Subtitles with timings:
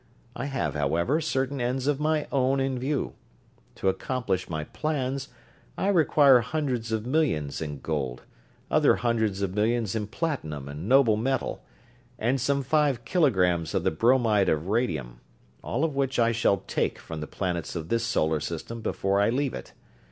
[0.35, 3.13] I have, however, certain ends of my own in view.
[3.75, 5.27] To accomplish my plans
[5.77, 8.23] I require hundreds of millions in gold,
[8.71, 11.63] other hundreds of millions in platinum and noble metal,
[12.17, 15.19] and some five kilograms of the bromide of radium
[15.63, 19.29] all of which I shall take from the planets of this Solar System before I
[19.29, 19.71] leave it.